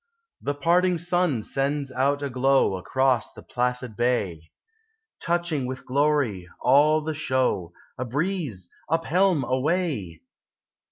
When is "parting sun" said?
0.55-1.43